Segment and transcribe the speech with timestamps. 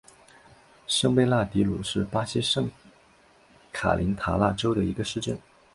[0.87, 2.67] 圣贝纳迪努是巴西圣
[3.71, 5.37] 卡塔琳娜州的一个市镇。